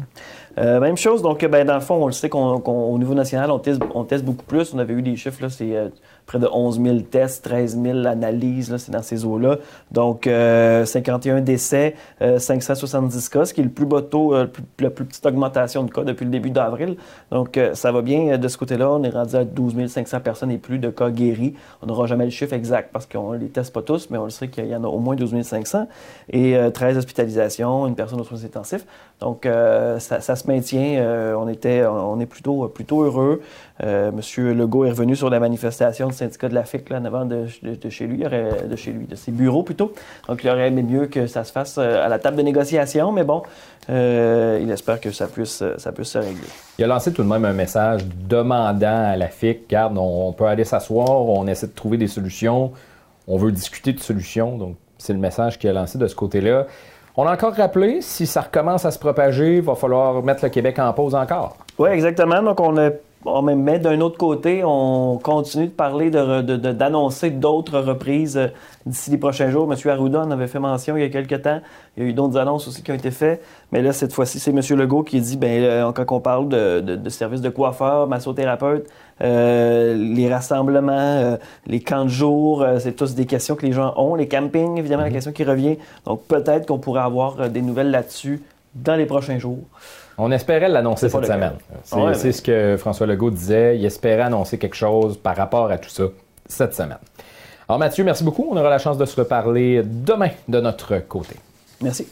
Euh, 0.57 0.79
même 0.79 0.97
chose. 0.97 1.21
Donc, 1.21 1.45
ben, 1.45 1.67
dans 1.67 1.75
le 1.75 1.81
fond, 1.81 2.01
on 2.01 2.07
le 2.07 2.11
sait 2.11 2.29
qu'au 2.29 2.97
niveau 2.97 3.13
national, 3.13 3.51
on 3.51 3.59
teste, 3.59 3.79
on 3.93 4.03
teste, 4.05 4.25
beaucoup 4.25 4.43
plus. 4.43 4.73
On 4.73 4.79
avait 4.79 4.95
eu 4.95 5.03
des 5.03 5.15
chiffres, 5.15 5.39
là, 5.43 5.49
c'est 5.49 5.75
euh, 5.75 5.89
près 6.29 6.37
de 6.37 6.47
11 6.51 6.79
000 6.81 6.99
tests, 6.99 7.43
13 7.43 7.81
000 7.81 8.05
analyses, 8.05 8.77
c'est 8.77 8.91
dans 8.91 9.01
ces 9.01 9.25
eaux-là. 9.25 9.57
Donc, 9.91 10.25
51 10.25 11.37
euh, 11.37 11.41
décès, 11.41 11.95
570 12.21 13.17
euh, 13.17 13.29
cas, 13.31 13.45
ce 13.45 13.53
qui 13.53 13.61
est 13.61 13.63
le 13.63 13.71
plus 13.71 13.87
bas 13.87 14.03
taux, 14.03 14.35
euh, 14.35 14.45
la 14.79 14.91
plus 14.91 15.05
petite 15.05 15.25
augmentation 15.25 15.83
de 15.83 15.91
cas 15.91 16.03
depuis 16.03 16.25
le 16.25 16.31
début 16.31 16.51
d'avril. 16.51 16.97
Donc, 17.31 17.59
ça 17.73 17.91
va 17.91 18.03
bien 18.03 18.37
de 18.37 18.47
ce 18.47 18.59
côté-là. 18.59 18.91
On 18.91 19.03
est 19.03 19.09
rendu 19.09 19.35
à 19.35 19.43
12 19.43 19.87
500 19.87 20.19
personnes 20.19 20.51
et 20.51 20.59
plus 20.59 20.77
de 20.77 20.91
cas 20.91 21.09
guéris. 21.09 21.55
On 21.81 21.87
n'aura 21.87 22.05
jamais 22.05 22.25
le 22.25 22.29
chiffre 22.29 22.53
exact 22.53 22.91
parce 22.93 23.07
qu'on 23.07 23.33
ne 23.33 23.37
les 23.39 23.49
teste 23.49 23.73
pas 23.73 23.81
tous, 23.81 24.11
mais 24.11 24.19
on 24.19 24.25
le 24.25 24.29
sait 24.29 24.49
qu'il 24.49 24.67
y 24.67 24.75
en 24.75 24.83
a 24.83 24.87
au 24.87 24.99
moins 24.99 25.15
12 25.15 25.41
500. 25.41 25.87
Et 26.31 26.55
13 26.71 26.97
hospitalisations, 26.97 27.87
une 27.87 27.95
personne 27.95 28.21
aux 28.21 28.23
soins 28.23 28.43
intensifs. 28.43 28.85
Donc, 29.19 29.47
ça, 29.97 30.19
se 30.19 30.47
maintient. 30.47 31.35
on, 31.35 31.47
était, 31.47 31.85
on 31.85 32.19
est 32.19 32.27
plutôt, 32.27 32.67
plutôt 32.67 33.01
heureux. 33.01 33.41
Monsieur 33.81 34.53
Legault 34.53 34.85
est 34.85 34.89
revenu 34.89 35.15
sur 35.15 35.29
la 35.29 35.39
manifestation 35.39 36.11
syndicat 36.11 36.49
de 36.49 36.55
la 36.55 36.63
FIC 36.63 36.89
là, 36.89 36.99
en 36.99 37.05
avant 37.05 37.25
de, 37.25 37.45
chez 37.89 38.07
lui, 38.07 38.23
de 38.23 38.75
chez 38.75 38.91
lui, 38.91 39.05
de 39.05 39.15
ses 39.15 39.31
bureaux 39.31 39.63
plutôt. 39.63 39.93
Donc, 40.27 40.43
il 40.43 40.49
aurait 40.49 40.67
aimé 40.67 40.83
mieux 40.83 41.07
que 41.07 41.27
ça 41.27 41.43
se 41.43 41.51
fasse 41.51 41.77
euh, 41.77 42.05
à 42.05 42.09
la 42.09 42.19
table 42.19 42.37
de 42.37 42.41
négociation, 42.41 43.11
mais 43.11 43.23
bon, 43.23 43.41
euh, 43.89 44.59
il 44.61 44.69
espère 44.71 44.99
que 44.99 45.11
ça 45.11 45.27
puisse, 45.27 45.63
ça 45.77 45.91
puisse 45.91 46.09
se 46.09 46.17
régler. 46.17 46.47
Il 46.77 46.83
a 46.83 46.87
lancé 46.87 47.13
tout 47.13 47.23
de 47.23 47.27
même 47.27 47.45
un 47.45 47.53
message 47.53 48.01
demandant 48.27 49.11
à 49.11 49.15
la 49.15 49.27
FIC, 49.27 49.61
regarde, 49.67 49.97
on, 49.97 50.31
peut 50.33 50.45
aller 50.45 50.63
s'asseoir, 50.63 51.09
on 51.09 51.47
essaie 51.47 51.67
de 51.67 51.73
trouver 51.73 51.97
des 51.97 52.07
solutions, 52.07 52.71
on 53.27 53.37
veut 53.37 53.51
discuter 53.51 53.93
de 53.93 53.99
solutions. 53.99 54.57
Donc, 54.57 54.75
c'est 54.97 55.13
le 55.13 55.19
message 55.19 55.57
qu'il 55.57 55.69
a 55.69 55.73
lancé 55.73 55.97
de 55.97 56.07
ce 56.07 56.15
côté-là. 56.15 56.67
On 57.15 57.25
a 57.25 57.33
encore 57.33 57.53
rappelé, 57.53 58.01
si 58.01 58.27
ça 58.27 58.41
recommence 58.41 58.85
à 58.85 58.91
se 58.91 58.99
propager, 58.99 59.57
il 59.57 59.61
va 59.61 59.75
falloir 59.75 60.21
mettre 60.23 60.43
le 60.43 60.49
Québec 60.49 60.79
en 60.79 60.93
pause 60.93 61.15
encore. 61.15 61.57
Oui, 61.77 61.89
exactement. 61.89 62.41
Donc, 62.41 62.59
on 62.59 62.77
a 62.77 62.91
Bon, 63.21 63.41
mais 63.41 63.79
d'un 63.79 63.99
autre 63.99 64.17
côté, 64.17 64.61
on 64.63 65.19
continue 65.21 65.65
de 65.65 65.71
parler 65.71 66.09
d'annoncer 66.09 67.31
de, 67.31 67.37
d'autres 67.37 67.79
reprises 67.79 68.37
euh, 68.37 68.47
d'ici 68.85 69.11
les 69.11 69.17
prochains 69.17 69.49
jours. 69.49 69.69
M. 69.69 69.77
Arruda 69.89 70.21
en 70.21 70.31
avait 70.31 70.47
fait 70.47 70.59
mention 70.59 70.95
il 70.95 71.01
y 71.01 71.05
a 71.05 71.09
quelques 71.09 71.41
temps. 71.41 71.59
Il 71.97 72.03
y 72.03 72.05
a 72.05 72.09
eu 72.09 72.13
d'autres 72.13 72.37
annonces 72.37 72.69
aussi 72.69 72.81
qui 72.81 72.93
ont 72.93 72.95
été 72.95 73.11
faites. 73.11 73.43
Mais 73.73 73.81
là, 73.81 73.91
cette 73.91 74.13
fois-ci, 74.13 74.39
c'est 74.39 74.51
M. 74.51 74.61
Legault 74.79 75.03
qui 75.03 75.19
dit, 75.19 75.35
ben, 75.35 75.61
euh, 75.61 75.91
quand 75.91 76.15
on 76.15 76.21
parle 76.21 76.47
de, 76.47 77.09
services 77.09 77.41
de 77.41 77.49
coiffeur, 77.49 78.07
massothérapeute, 78.07 78.87
euh, 79.21 79.95
les 79.95 80.33
rassemblements, 80.33 81.37
les 81.67 81.81
camps 81.81 82.05
de 82.05 82.09
jour, 82.09 82.65
c'est 82.79 82.95
tous 82.95 83.15
des 83.15 83.25
questions 83.25 83.57
que 83.57 83.65
les 83.65 83.73
gens 83.73 83.93
ont. 83.97 84.15
Les 84.15 84.29
campings, 84.29 84.77
évidemment, 84.77 85.03
la 85.03 85.09
mm-hmm. 85.09 85.13
question 85.13 85.31
qui 85.33 85.43
revient. 85.43 85.77
Donc, 86.05 86.23
peut-être 86.29 86.67
qu'on 86.67 86.79
pourrait 86.79 87.01
avoir 87.01 87.49
des 87.49 87.61
nouvelles 87.61 87.91
là-dessus 87.91 88.41
dans 88.75 88.95
les 88.95 89.05
prochains 89.05 89.39
jours. 89.39 89.65
On 90.19 90.31
espérait 90.31 90.69
l'annoncer 90.69 91.09
cette 91.09 91.25
semaine. 91.25 91.53
C'est 92.13 92.31
ce 92.31 92.41
que 92.41 92.75
François 92.77 93.07
Legault 93.07 93.31
disait. 93.31 93.77
Il 93.77 93.85
espérait 93.85 94.23
annoncer 94.23 94.57
quelque 94.57 94.75
chose 94.75 95.17
par 95.17 95.35
rapport 95.35 95.71
à 95.71 95.77
tout 95.77 95.89
ça 95.89 96.03
cette 96.45 96.73
semaine. 96.75 96.97
Alors 97.67 97.79
Mathieu, 97.79 98.03
merci 98.03 98.23
beaucoup. 98.23 98.47
On 98.51 98.57
aura 98.57 98.69
la 98.69 98.79
chance 98.79 98.97
de 98.97 99.05
se 99.05 99.15
reparler 99.19 99.83
demain 99.83 100.29
de 100.47 100.59
notre 100.59 100.97
côté. 101.07 101.35
Merci. 101.81 102.07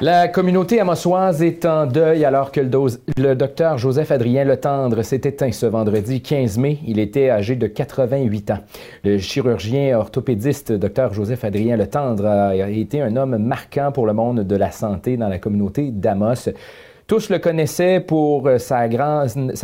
La 0.00 0.28
communauté 0.28 0.78
amossoise 0.78 1.42
est 1.42 1.66
en 1.66 1.84
deuil 1.84 2.24
alors 2.24 2.52
que 2.52 2.60
le, 2.60 3.34
docteur 3.34 3.78
Joseph 3.78 4.12
Adrien 4.12 4.44
Letendre 4.44 5.02
s'est 5.02 5.22
éteint 5.24 5.50
ce 5.50 5.66
vendredi 5.66 6.22
15 6.22 6.56
mai. 6.56 6.78
Il 6.86 7.00
était 7.00 7.30
âgé 7.30 7.56
de 7.56 7.66
88 7.66 8.50
ans. 8.52 8.60
Le 9.02 9.18
chirurgien 9.18 9.98
orthopédiste 9.98 10.70
docteur 10.70 11.12
Joseph 11.12 11.42
Adrien 11.42 11.76
Letendre 11.76 12.26
a 12.26 12.70
été 12.70 13.02
un 13.02 13.16
homme 13.16 13.38
marquant 13.38 13.90
pour 13.90 14.06
le 14.06 14.12
monde 14.12 14.46
de 14.46 14.56
la 14.56 14.70
santé 14.70 15.16
dans 15.16 15.28
la 15.28 15.40
communauté 15.40 15.90
d'Amos. 15.90 16.48
Tous 17.08 17.30
le 17.30 17.38
connaissaient 17.38 18.00
pour 18.00 18.46
euh, 18.46 18.58
sa, 18.58 18.86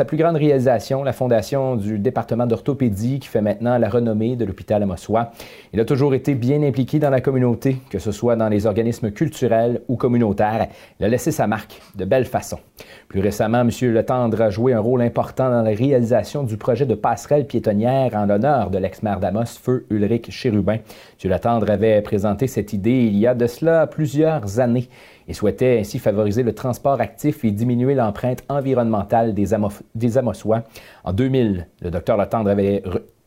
plus 0.07 0.17
grande 0.17 0.37
réalisation, 0.37 1.05
la 1.05 1.13
fondation 1.13 1.77
du 1.77 1.99
département 1.99 2.47
d'orthopédie 2.47 3.19
qui 3.19 3.29
fait 3.29 3.43
maintenant 3.43 3.77
la 3.77 3.91
renommée 3.91 4.35
de 4.35 4.47
l'hôpital 4.47 4.83
Amossois. 4.83 5.31
Il 5.75 5.79
a 5.79 5.85
toujours 5.85 6.15
été 6.15 6.35
bien 6.35 6.63
impliqué 6.63 6.99
dans 6.99 7.11
la 7.11 7.21
communauté, 7.21 7.77
que 7.91 7.99
ce 7.99 8.13
soit 8.13 8.35
dans 8.35 8.49
les 8.49 8.65
organismes 8.65 9.11
culturels 9.11 9.83
ou 9.89 9.97
communautaires. 9.97 10.69
Il 10.99 11.05
a 11.05 11.09
laissé 11.11 11.33
sa 11.33 11.47
marque 11.47 11.83
de 11.95 12.07
belle 12.07 12.25
façon. 12.25 12.61
Plus 13.09 13.21
récemment, 13.21 13.61
M. 13.61 13.69
Letendre 13.93 14.41
a 14.41 14.49
joué 14.49 14.73
un 14.73 14.81
rôle 14.81 15.03
important 15.03 15.51
dans 15.51 15.61
la 15.61 15.77
réalisation 15.77 16.45
du 16.45 16.57
projet 16.57 16.87
de 16.87 16.95
passerelle 16.95 17.47
piétonnière 17.47 18.13
en 18.15 18.25
l'honneur 18.25 18.71
de 18.71 18.79
l'ex-maire 18.79 19.21
d'Amos, 19.21 19.59
feu 19.63 19.85
Ulrich 19.91 20.31
Chérubin. 20.31 20.79
M. 21.23 21.31
Letendre 21.31 21.71
avait 21.71 22.01
présenté 22.01 22.47
cette 22.47 22.73
idée 22.73 23.03
il 23.03 23.19
y 23.19 23.27
a 23.27 23.35
de 23.35 23.47
cela 23.47 23.87
plusieurs 23.87 24.61
années 24.61 24.89
et 25.29 25.33
souhaitait 25.33 25.79
ainsi 25.81 25.99
favoriser 25.99 26.43
le 26.43 26.55
transport 26.55 27.01
actif 27.01 27.45
et 27.45 27.51
diminuer 27.51 27.95
l'empreinte 27.95 28.45
environnementale 28.49 29.35
des, 29.35 29.49
des 29.95 30.19
Amossois. 30.19 30.65
En 31.05 31.13
2000, 31.13 31.67
le 31.83 31.91
docteur 31.91 32.17
Letendre 32.17 32.51
avait 32.51 32.83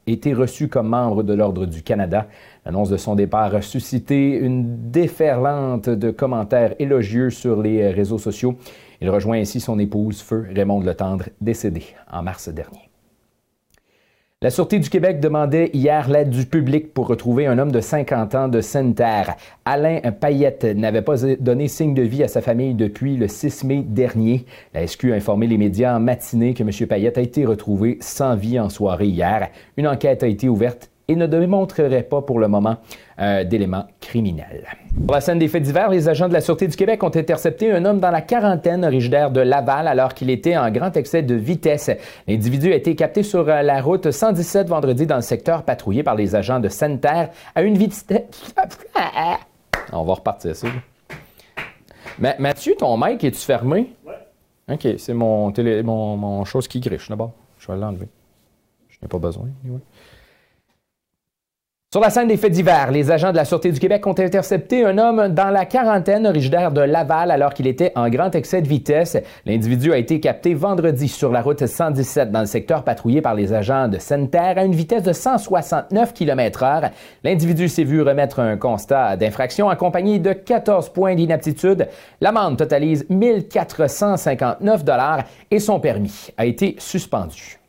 été 0.08 0.34
reçu 0.34 0.68
comme 0.68 0.88
membre 0.88 1.24
de 1.24 1.34
l'Ordre 1.34 1.66
du 1.66 1.84
Canada. 1.84 2.28
L'annonce 2.66 2.90
de 2.90 2.98
son 2.98 3.16
départ 3.16 3.54
a 3.56 3.62
suscité 3.62 4.38
une 4.38 4.90
déferlante 4.90 5.90
de 5.90 6.12
commentaires 6.12 6.74
élogieux 6.80 7.30
sur 7.30 7.62
les 7.62 7.90
réseaux 7.90 8.18
sociaux. 8.18 8.56
Il 9.02 9.10
rejoint 9.10 9.40
ainsi 9.40 9.60
son 9.60 9.78
épouse, 9.78 10.22
Feu 10.22 10.48
Raymond 10.54 10.82
Letendre, 10.82 11.26
décédée 11.40 11.86
en 12.12 12.24
mars 12.24 12.50
dernier. 12.50 12.87
La 14.44 14.52
Sûreté 14.52 14.78
du 14.78 14.88
Québec 14.88 15.20
demandait 15.20 15.72
hier 15.74 16.08
l'aide 16.08 16.30
du 16.30 16.46
public 16.46 16.94
pour 16.94 17.08
retrouver 17.08 17.48
un 17.48 17.58
homme 17.58 17.72
de 17.72 17.82
50 17.82 18.36
ans 18.36 18.48
de 18.48 18.62
Sainte-Terre. 18.62 19.36
Alain 19.66 20.00
Payette 20.12 20.64
n'avait 20.64 21.02
pas 21.02 21.16
donné 21.40 21.68
signe 21.68 21.96
de 21.96 22.04
vie 22.04 22.22
à 22.22 22.28
sa 22.28 22.44
famille 22.44 22.76
depuis 22.76 23.18
le 23.18 23.28
6 23.28 23.64
mai 23.64 23.82
dernier. 23.82 24.46
La 24.76 24.86
SQ 24.86 25.06
a 25.12 25.16
informé 25.16 25.48
les 25.48 25.58
médias 25.58 25.98
en 25.98 26.00
matinée 26.00 26.54
que 26.54 26.62
M. 26.62 26.70
Payette 26.88 27.18
a 27.18 27.22
été 27.22 27.48
retrouvé 27.48 27.98
sans 28.00 28.36
vie 28.36 28.60
en 28.60 28.70
soirée 28.70 29.08
hier. 29.08 29.50
Une 29.76 29.88
enquête 29.88 30.22
a 30.22 30.28
été 30.28 30.48
ouverte 30.48 30.92
et 31.08 31.16
ne 31.16 31.26
démontrerait 31.26 32.04
pas 32.04 32.22
pour 32.22 32.40
le 32.40 32.48
moment 32.48 32.78
euh, 33.20 33.44
d'éléments 33.44 33.86
criminels. 34.02 34.68
Pour 35.06 35.16
la 35.16 35.22
scène 35.22 35.40
des 35.40 35.48
faits 35.48 35.64
divers, 35.64 35.90
les 35.90 36.10
agents 36.10 36.28
de 36.28 36.34
la 36.34 36.42
Sûreté 36.42 36.68
du 36.68 36.76
Québec 36.76 37.04
ont 37.04 37.16
intercepté 37.16 37.72
un 37.72 37.86
homme 37.86 38.00
dans 38.00 38.12
la 38.12 38.22
quarantaine 38.22 38.84
originaire 38.84 39.32
de 39.32 39.40
Laval 39.40 39.88
alors 39.88 40.14
qu'il 40.14 40.30
était 40.30 40.58
en 40.58 40.70
grand 40.72 40.96
excès 40.98 41.24
de 41.24 41.36
vitesse. 41.36 41.90
L'individu 42.28 42.74
a 42.74 42.76
été 42.76 42.96
capté 42.96 43.24
sur 43.24 43.48
euh, 43.48 43.62
la 43.62 43.82
route 43.82 44.12
117 44.12 44.68
vendredi 44.68 45.06
dans 45.06 45.16
le 45.16 45.22
secteur 45.22 45.64
patrouillé 45.64 46.04
par 46.04 46.16
les 46.16 46.36
agents 46.36 46.60
de 46.60 46.70
Sanitaire 46.70 47.30
à 47.56 47.62
une 47.62 47.78
vitesse... 47.78 48.06
On 49.94 50.04
va 50.04 50.16
repartir 50.16 50.56
ça. 50.56 50.68
Mathieu, 52.20 52.76
ton 52.78 52.98
mic, 52.98 53.24
est-tu 53.24 53.40
fermé? 53.40 53.94
Oui. 54.06 54.14
OK, 54.70 54.88
c'est 54.98 55.14
mon, 55.14 55.52
télé... 55.52 55.82
mon, 55.84 56.18
mon 56.18 56.44
chose 56.44 56.68
qui 56.68 56.82
griche 56.82 57.08
d'abord. 57.08 57.32
Je 57.60 57.72
vais 57.72 57.78
l'enlever. 57.78 58.10
Je 58.90 58.98
n'ai 59.02 59.08
pas 59.08 59.20
besoin. 59.20 59.48
Sur 61.94 62.02
la 62.02 62.10
scène 62.10 62.28
des 62.28 62.36
faits 62.36 62.52
divers, 62.52 62.92
les 62.92 63.12
agents 63.12 63.32
de 63.32 63.38
la 63.38 63.46
Sûreté 63.46 63.72
du 63.72 63.80
Québec 63.80 64.06
ont 64.08 64.20
intercepté 64.20 64.84
un 64.84 64.98
homme 64.98 65.30
dans 65.30 65.50
la 65.50 65.66
quarantaine 65.66 66.28
originaire 66.28 66.74
de 66.74 66.82
Laval 66.82 67.32
alors 67.32 67.54
qu'il 67.54 67.66
était 67.66 67.94
en 67.96 68.10
grand 68.10 68.36
excès 68.36 68.62
de 68.62 68.68
vitesse. 68.68 69.16
L'individu 69.46 69.94
a 69.94 69.98
été 69.98 70.20
capté 70.20 70.54
vendredi 70.54 71.08
sur 71.08 71.32
la 71.32 71.42
route 71.42 71.66
117 71.66 72.30
dans 72.30 72.42
le 72.42 72.46
secteur 72.46 72.84
patrouillé 72.84 73.22
par 73.22 73.36
les 73.36 73.54
agents 73.54 73.88
de 73.88 74.00
Santerre 74.00 74.58
à 74.58 74.66
une 74.66 74.76
vitesse 74.76 75.04
de 75.04 75.14
169 75.14 76.14
km 76.14 76.62
h 76.66 76.92
L'individu 77.24 77.70
s'est 77.70 77.86
vu 77.86 78.02
remettre 78.02 78.42
un 78.42 78.58
constat 78.58 79.16
d'infraction 79.16 79.70
accompagné 79.70 80.20
de 80.20 80.34
14 80.34 80.90
points 80.90 81.16
d'inaptitude. 81.16 81.88
L'amende 82.20 82.58
totalise 82.58 83.06
1459 83.10 84.84
dollars 84.84 85.24
et 85.50 85.60
son 85.60 85.80
permis 85.80 86.32
a 86.36 86.46
été 86.46 86.76
suspendu. 86.80 87.60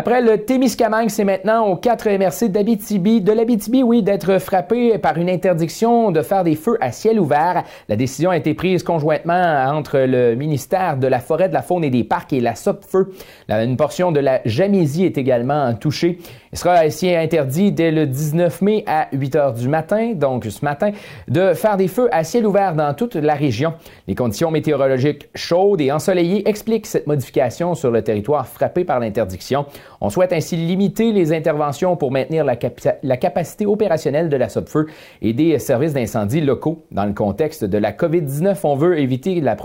Après 0.00 0.22
le 0.22 0.44
Témiscamingue, 0.44 1.10
c'est 1.10 1.24
maintenant 1.24 1.66
aux 1.66 1.74
4 1.74 2.08
MRC 2.08 2.52
d'Abitibi, 2.52 3.20
de 3.20 3.32
l'Abitibi, 3.32 3.82
oui, 3.82 4.04
d'être 4.04 4.38
frappé 4.38 4.96
par 4.96 5.16
une 5.16 5.28
interdiction 5.28 6.12
de 6.12 6.22
faire 6.22 6.44
des 6.44 6.54
feux 6.54 6.78
à 6.80 6.92
ciel 6.92 7.18
ouvert. 7.18 7.64
La 7.88 7.96
décision 7.96 8.30
a 8.30 8.36
été 8.36 8.54
prise 8.54 8.84
conjointement 8.84 9.64
entre 9.66 9.98
le 9.98 10.36
ministère 10.36 10.98
de 10.98 11.08
la 11.08 11.18
Forêt, 11.18 11.48
de 11.48 11.54
la 11.54 11.62
Faune 11.62 11.82
et 11.82 11.90
des 11.90 12.04
Parcs 12.04 12.32
et 12.32 12.40
la 12.40 12.54
SOPFEU. 12.54 13.08
Une 13.48 13.76
portion 13.76 14.12
de 14.12 14.20
la 14.20 14.40
Jamésie 14.44 15.04
est 15.04 15.18
également 15.18 15.74
touchée. 15.74 16.20
Il 16.52 16.58
sera 16.58 16.78
ainsi 16.78 17.14
interdit 17.14 17.72
dès 17.72 17.90
le 17.90 18.06
19 18.06 18.62
mai 18.62 18.84
à 18.86 19.08
8 19.12 19.36
heures 19.36 19.52
du 19.52 19.68
matin, 19.68 20.12
donc 20.14 20.44
ce 20.44 20.64
matin, 20.64 20.92
de 21.28 21.52
faire 21.52 21.76
des 21.76 21.88
feux 21.88 22.08
à 22.10 22.24
ciel 22.24 22.46
ouvert 22.46 22.74
dans 22.74 22.94
toute 22.94 23.16
la 23.16 23.34
région. 23.34 23.74
Les 24.06 24.14
conditions 24.14 24.50
météorologiques 24.50 25.28
chaudes 25.34 25.80
et 25.80 25.92
ensoleillées 25.92 26.48
expliquent 26.48 26.86
cette 26.86 27.06
modification 27.06 27.74
sur 27.74 27.90
le 27.90 28.02
territoire 28.02 28.46
frappé 28.46 28.84
par 28.84 29.00
l'interdiction. 29.00 29.66
On 30.00 30.10
souhaite 30.10 30.32
ainsi 30.32 30.56
limiter 30.56 31.12
les 31.12 31.32
interventions 31.32 31.96
pour 31.96 32.10
maintenir 32.10 32.44
la, 32.44 32.56
capacité 32.56 33.66
opérationnelle 33.66 34.28
de 34.28 34.36
la 34.36 34.48
SOPFEU 34.48 34.86
et 35.22 35.32
des 35.32 35.58
services 35.58 35.92
d'incendie 35.92 36.40
locaux. 36.40 36.84
Dans 36.92 37.04
le 37.04 37.12
contexte 37.12 37.64
de 37.64 37.78
la 37.78 37.92
COVID-19, 37.92 38.56
on 38.64 38.76
veut 38.76 38.98
éviter 38.98 39.40
la 39.40 39.56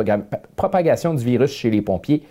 propagation 0.55 1.13
du 1.13 1.23
virus 1.23 1.51
chez 1.51 1.69
les 1.69 1.81
pompiers 1.81 2.23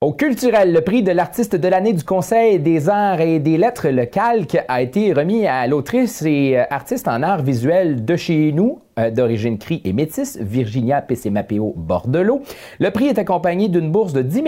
Au 0.00 0.12
culturel, 0.12 0.72
le 0.72 0.80
prix 0.80 1.02
de 1.02 1.12
l'artiste 1.12 1.54
de 1.54 1.68
l'année 1.68 1.92
du 1.92 2.02
Conseil 2.02 2.58
des 2.58 2.88
arts 2.88 3.20
et 3.20 3.38
des 3.38 3.56
lettres, 3.56 3.88
le 3.88 4.06
Calque, 4.06 4.58
a 4.66 4.82
été 4.82 5.12
remis 5.12 5.46
à 5.46 5.66
l'autrice 5.66 6.22
et 6.22 6.58
euh, 6.58 6.64
artiste 6.70 7.06
en 7.06 7.22
art 7.22 7.42
visuel 7.42 8.04
de 8.04 8.16
chez 8.16 8.52
nous, 8.52 8.80
d'origine 9.12 9.58
cri 9.58 9.80
et 9.84 9.92
métisse, 9.92 10.38
Virginia 10.40 11.02
Pessemapeo 11.02 11.74
Bordelot. 11.76 12.42
Le 12.78 12.90
prix 12.90 13.06
est 13.06 13.18
accompagné 13.18 13.68
d'une 13.68 13.90
bourse 13.90 14.12
de 14.12 14.22
10 14.22 14.34
000 14.34 14.44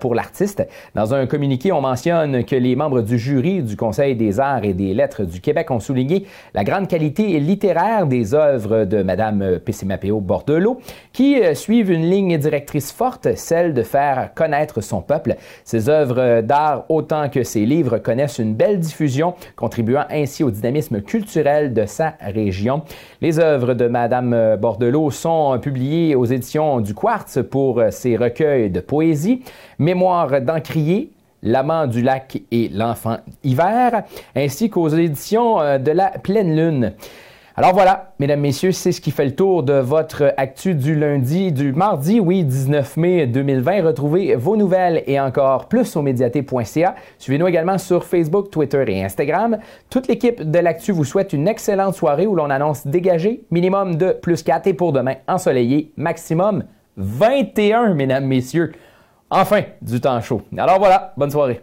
pour 0.00 0.14
l'artiste. 0.14 0.66
Dans 0.94 1.14
un 1.14 1.26
communiqué, 1.26 1.72
on 1.72 1.80
mentionne 1.80 2.44
que 2.44 2.56
les 2.56 2.76
membres 2.76 3.02
du 3.02 3.18
jury 3.18 3.62
du 3.62 3.76
Conseil 3.76 4.16
des 4.16 4.40
arts 4.40 4.64
et 4.64 4.74
des 4.74 4.94
lettres 4.94 5.24
du 5.24 5.40
Québec 5.40 5.70
ont 5.70 5.80
souligné 5.80 6.26
la 6.54 6.64
grande 6.64 6.88
qualité 6.88 7.38
littéraire 7.40 8.06
des 8.06 8.34
œuvres 8.34 8.84
de 8.84 9.02
Madame 9.02 9.58
Pessemapeo 9.64 10.20
Bordelot, 10.20 10.80
qui 11.12 11.40
euh, 11.40 11.54
suivent 11.54 11.90
une 11.90 12.08
ligne 12.08 12.38
directrice 12.38 12.92
forte, 12.92 13.34
celle 13.36 13.74
de 13.74 13.82
faire 13.82 14.30
connaître 14.34 14.80
son 14.80 15.02
peuple. 15.02 15.36
Ses 15.64 15.88
œuvres 15.88 16.40
d'art, 16.40 16.84
autant 16.88 17.28
que 17.28 17.42
ses 17.42 17.66
livres, 17.66 17.98
connaissent 17.98 18.38
une 18.38 18.54
belle 18.54 18.78
diffusion, 18.78 19.34
contribuant 19.56 20.04
ainsi 20.10 20.44
au 20.44 20.50
dynamisme 20.50 21.00
culturel 21.00 21.72
de 21.72 21.86
sa 21.86 22.14
région. 22.20 22.82
De 23.58 23.86
Madame 23.86 24.32
euh, 24.32 24.56
Bordelot 24.56 25.10
sont 25.10 25.58
publiées 25.60 26.14
aux 26.14 26.24
éditions 26.24 26.80
du 26.80 26.94
Quartz 26.94 27.38
pour 27.50 27.80
euh, 27.80 27.90
ses 27.90 28.16
recueils 28.16 28.70
de 28.70 28.80
poésie, 28.80 29.42
Mémoire 29.78 30.40
d'Encrier, 30.40 31.10
L'amant 31.44 31.88
du 31.88 32.02
lac 32.02 32.40
et 32.52 32.68
l'enfant 32.68 33.16
hiver, 33.42 34.04
ainsi 34.36 34.70
qu'aux 34.70 34.88
éditions 34.88 35.60
euh, 35.60 35.78
de 35.78 35.90
la 35.90 36.10
pleine 36.10 36.54
lune. 36.54 36.92
Alors 37.54 37.74
voilà, 37.74 38.14
mesdames, 38.18 38.40
messieurs, 38.40 38.72
c'est 38.72 38.92
ce 38.92 39.00
qui 39.02 39.10
fait 39.10 39.26
le 39.26 39.34
tour 39.34 39.62
de 39.62 39.74
votre 39.74 40.32
actu 40.38 40.74
du 40.74 40.94
lundi, 40.94 41.52
du 41.52 41.74
mardi, 41.74 42.18
oui, 42.18 42.44
19 42.44 42.96
mai 42.96 43.26
2020. 43.26 43.84
Retrouvez 43.84 44.36
vos 44.36 44.56
nouvelles 44.56 45.02
et 45.06 45.20
encore 45.20 45.68
plus 45.68 45.94
au 45.96 46.00
médiaté.ca. 46.00 46.94
Suivez-nous 47.18 47.46
également 47.46 47.76
sur 47.76 48.04
Facebook, 48.04 48.50
Twitter 48.50 48.82
et 48.88 49.04
Instagram. 49.04 49.58
Toute 49.90 50.08
l'équipe 50.08 50.50
de 50.50 50.58
l'actu 50.60 50.92
vous 50.92 51.04
souhaite 51.04 51.34
une 51.34 51.46
excellente 51.46 51.94
soirée 51.94 52.26
où 52.26 52.34
l'on 52.34 52.48
annonce 52.48 52.86
dégagé, 52.86 53.44
minimum 53.50 53.96
de 53.96 54.12
plus 54.12 54.42
4 54.42 54.68
et 54.68 54.74
pour 54.74 54.94
demain 54.94 55.16
ensoleillé, 55.28 55.92
maximum 55.98 56.64
21, 56.96 57.92
mesdames, 57.92 58.24
messieurs. 58.24 58.72
Enfin, 59.28 59.60
du 59.82 60.00
temps 60.00 60.20
chaud. 60.22 60.40
Alors 60.56 60.78
voilà, 60.78 61.12
bonne 61.18 61.30
soirée. 61.30 61.60